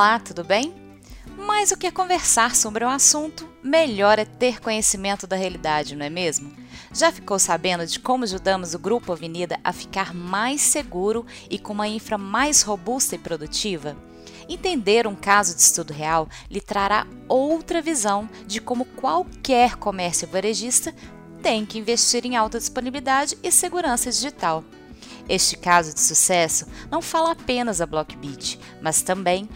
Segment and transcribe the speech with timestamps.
[0.00, 0.72] Olá, tudo bem?
[1.36, 6.08] Mais do que conversar sobre o assunto, melhor é ter conhecimento da realidade, não é
[6.08, 6.56] mesmo?
[6.90, 11.74] Já ficou sabendo de como ajudamos o Grupo Avenida a ficar mais seguro e com
[11.74, 13.94] uma infra mais robusta e produtiva?
[14.48, 20.94] Entender um caso de estudo real lhe trará outra visão de como qualquer comércio varejista
[21.42, 24.64] tem que investir em alta disponibilidade e segurança digital.
[25.30, 29.48] Este caso de sucesso não fala apenas a Blockbit, mas também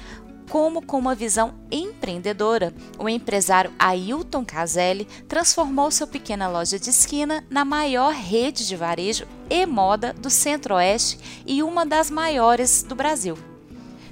[0.48, 7.44] como, com uma visão empreendedora, o empresário Ailton Caselli transformou sua pequena loja de esquina
[7.50, 13.36] na maior rede de varejo e moda do Centro-Oeste e uma das maiores do Brasil.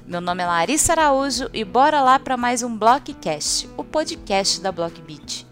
[0.07, 4.73] Meu nome é Larissa Araújo e bora lá para mais um Blockcast, o podcast da
[4.73, 5.52] Blockbit.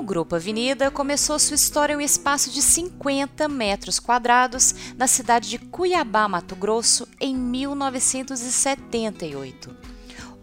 [0.00, 5.50] O Grupo Avenida começou sua história em um espaço de 50 metros quadrados na cidade
[5.50, 9.76] de Cuiabá, Mato Grosso, em 1978.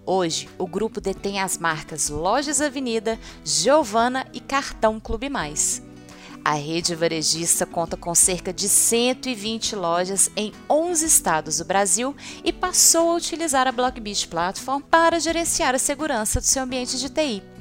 [0.05, 5.81] Hoje, o grupo detém as marcas Lojas Avenida, Giovana e Cartão Clube Mais.
[6.45, 12.53] A rede varejista conta com cerca de 120 lojas em 11 estados do Brasil e
[12.53, 17.56] passou a utilizar a Blockbeat Platform para gerenciar a segurança do seu ambiente de TI.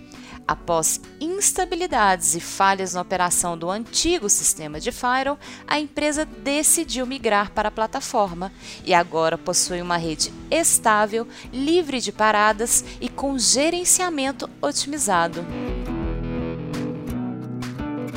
[0.47, 7.51] Após instabilidades e falhas na operação do antigo sistema de Firewall, a empresa decidiu migrar
[7.51, 8.53] para a plataforma
[8.85, 15.45] e agora possui uma rede estável, livre de paradas e com gerenciamento otimizado.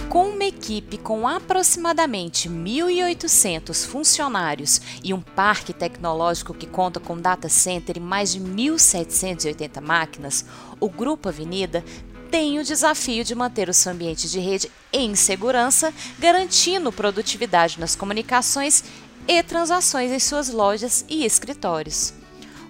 [0.09, 7.47] Com uma equipe com aproximadamente 1.800 funcionários e um parque tecnológico que conta com data
[7.47, 10.45] center e mais de 1.780 máquinas,
[10.80, 11.86] o Grupo Avenida
[12.30, 17.95] tem o desafio de manter o seu ambiente de rede em segurança, garantindo produtividade nas
[17.95, 18.83] comunicações
[19.27, 22.14] e transações em suas lojas e escritórios.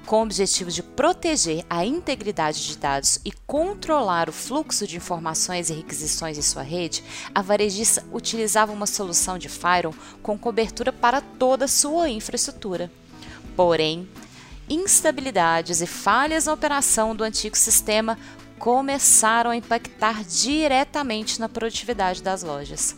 [0.06, 5.70] Com o objetivo de proteger a integridade de dados e controlar o fluxo de informações
[5.70, 7.04] e requisições em sua rede,
[7.36, 12.92] a varejista utilizava uma solução de firewall com cobertura para toda a sua infraestrutura.
[13.56, 14.10] Porém,
[14.68, 18.18] instabilidades e falhas na operação do antigo sistema
[18.60, 22.96] começaram a impactar diretamente na produtividade das lojas.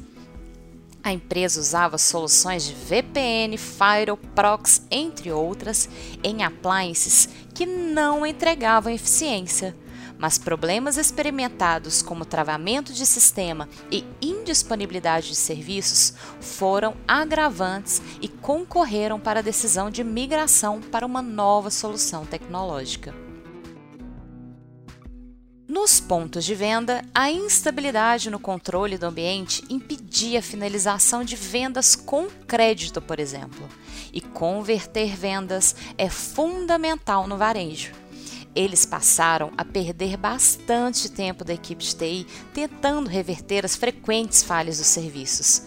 [1.04, 5.90] A empresa usava soluções de VPN, Firewall, Proxy, entre outras,
[6.24, 9.76] em appliances que não entregavam eficiência,
[10.18, 19.20] mas problemas experimentados como travamento de sistema e indisponibilidade de serviços foram agravantes e concorreram
[19.20, 23.31] para a decisão de migração para uma nova solução tecnológica.
[25.72, 31.96] Nos pontos de venda, a instabilidade no controle do ambiente impedia a finalização de vendas
[31.96, 33.70] com crédito, por exemplo.
[34.12, 37.94] E converter vendas é fundamental no varejo.
[38.54, 44.78] Eles passaram a perder bastante tempo da equipe de TI tentando reverter as frequentes falhas
[44.78, 45.64] dos serviços.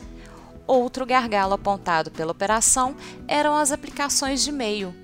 [0.67, 2.95] Outro gargalo apontado pela operação
[3.27, 4.95] eram as aplicações de e-mail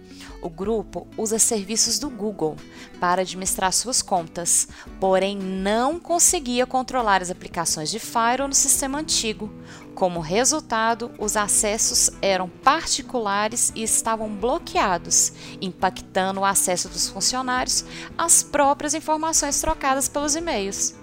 [0.43, 2.57] o grupo usa serviços do Google
[2.99, 4.69] para administrar suas contas,
[4.99, 9.51] porém não conseguia controlar as aplicações de Firewall no sistema antigo.
[9.95, 17.85] Como resultado, os acessos eram particulares e estavam bloqueados, impactando o acesso dos funcionários
[18.17, 21.00] às próprias informações trocadas pelos e-mails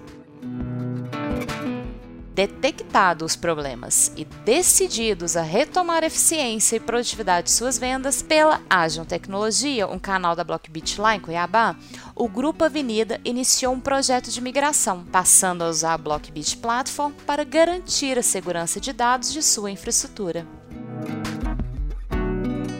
[2.37, 8.61] detectados os problemas e decididos a retomar a eficiência e produtividade de suas vendas pela
[8.69, 11.75] Agion Tecnologia, um canal da Blockbit lá em Cuiabá,
[12.15, 17.43] o Grupo Avenida iniciou um projeto de migração, passando a usar a Blockbit Platform para
[17.43, 20.45] garantir a segurança de dados de sua infraestrutura.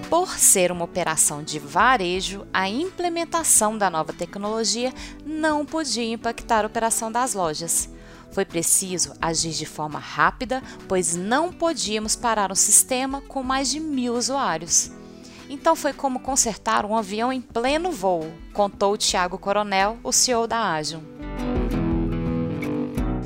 [0.08, 4.94] Por ser uma operação de varejo, a implementação da nova tecnologia
[5.26, 7.97] não podia impactar a operação das lojas.
[8.32, 13.80] Foi preciso agir de forma rápida, pois não podíamos parar um sistema com mais de
[13.80, 14.92] mil usuários.
[15.50, 20.74] Então foi como consertar um avião em pleno voo, contou Tiago Coronel, o CEO da
[20.74, 21.02] Agion.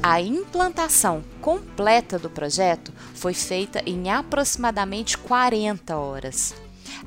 [0.03, 6.56] A implantação completa do projeto foi feita em aproximadamente 40 horas.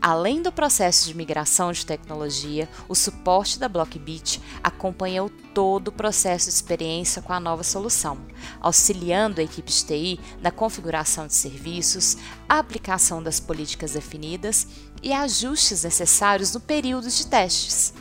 [0.00, 6.46] Além do processo de migração de tecnologia, o suporte da Blockbit acompanhou todo o processo
[6.48, 8.18] de experiência com a nova solução,
[8.60, 12.16] auxiliando a equipe de TI na configuração de serviços,
[12.48, 14.66] aplicação das políticas definidas
[15.02, 17.94] e ajustes necessários no período de testes.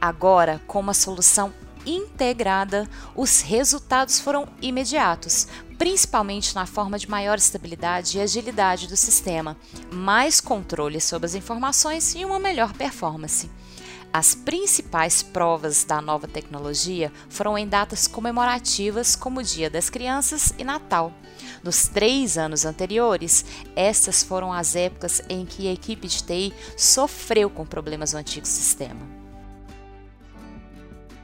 [0.00, 1.52] Agora, com uma solução
[1.84, 5.46] integrada, os resultados foram imediatos,
[5.80, 9.56] principalmente na forma de maior estabilidade e agilidade do sistema,
[9.90, 13.50] mais controle sobre as informações e uma melhor performance.
[14.12, 20.52] As principais provas da nova tecnologia foram em datas comemorativas como o Dia das Crianças
[20.58, 21.14] e Natal.
[21.64, 23.42] Nos três anos anteriores,
[23.74, 28.46] estas foram as épocas em que a equipe de TI sofreu com problemas no antigo
[28.46, 29.19] sistema.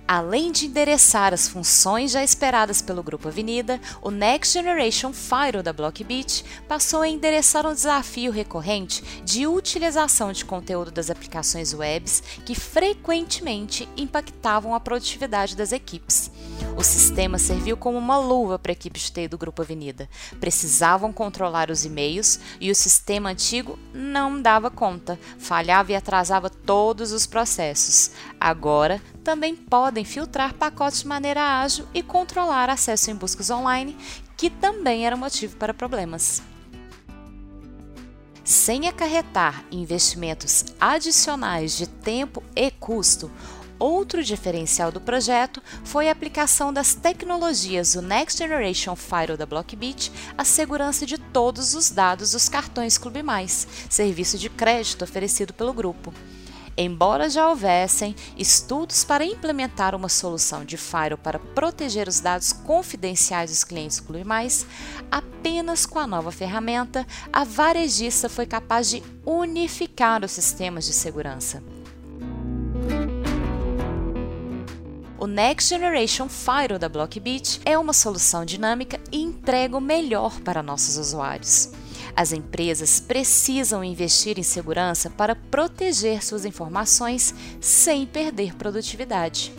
[0.08, 5.73] Além de endereçar as funções já esperadas pelo Grupo Avenida, o Next Generation Firewall da
[5.73, 12.55] Blockbit passou a endereçar um desafio recorrente de utilização de conteúdo das aplicações webs que
[12.55, 16.31] frequentemente impactavam a produtividade das equipes.
[16.76, 20.08] O sistema serviu como uma luva para a equipe de TI do Grupo Avenida.
[20.38, 27.11] Precisavam controlar os e-mails e o sistema antigo não dava conta, falhava e atrasava todos
[27.11, 28.12] os processos.
[28.38, 33.96] Agora, também podem filtrar pacotes de maneira ágil e controlar acesso em buscas online,
[34.37, 36.40] que também era motivo para problemas.
[38.44, 43.28] Sem acarretar investimentos adicionais de tempo e custo,
[43.78, 50.11] Outro diferencial do projeto foi a aplicação das tecnologias do Next Generation Firewall da Blockbit
[50.38, 55.75] à segurança de todos os dados dos cartões Clube Mais, serviço de crédito oferecido pelo
[55.75, 56.11] grupo.
[56.78, 63.50] Embora já houvessem estudos para implementar uma solução de Firewall para proteger os dados confidenciais
[63.50, 64.67] dos clientes Clube Mais,
[65.11, 71.62] apenas com a nova ferramenta, a varejista foi capaz de unificar os sistemas de segurança.
[75.19, 80.62] O Next Generation Firewall da Blockbit é uma solução dinâmica e entrega o melhor para
[80.62, 81.70] nossos usuários.
[82.14, 89.53] As empresas precisam investir em segurança para proteger suas informações sem perder produtividade.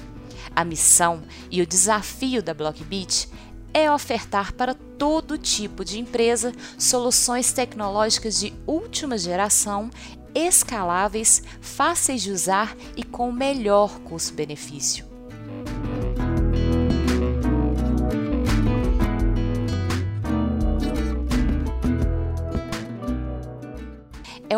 [0.55, 3.29] A missão e o desafio da Blockbit
[3.73, 9.89] é ofertar para todo tipo de empresa soluções tecnológicas de última geração,
[10.33, 15.06] escaláveis, fáceis de usar e com melhor custo-benefício.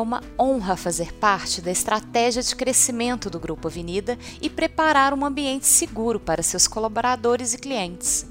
[0.09, 5.67] Uma honra fazer parte da estratégia de crescimento do Grupo Avenida e preparar um ambiente
[5.67, 8.25] seguro para seus colaboradores e clientes.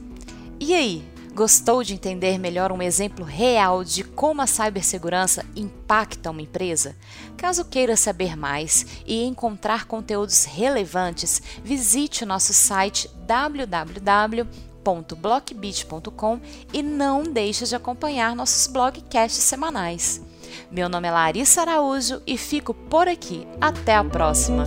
[0.58, 6.42] E aí, gostou de entender melhor um exemplo real de como a cibersegurança impacta uma
[6.42, 6.96] empresa?
[7.36, 13.08] Caso queira saber mais e encontrar conteúdos relevantes, visite o nosso site
[14.88, 16.40] www.blockbit.com
[16.72, 20.22] e não deixe de acompanhar nossos blogcasts semanais.
[20.70, 23.46] Meu nome é Larissa Araújo e fico por aqui.
[23.60, 24.66] Até a próxima!